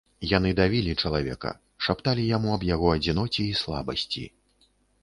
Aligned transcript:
Яны 0.29 0.53
давілі 0.59 0.95
чалавека, 1.03 1.51
шапталі 1.89 2.27
яму 2.35 2.57
аб 2.57 2.67
яго 2.73 2.87
адзіноце 2.99 3.41
і 3.51 3.57
слабасці. 3.65 4.31